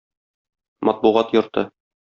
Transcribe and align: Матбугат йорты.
Матбугат 0.85 1.27
йорты. 1.35 1.63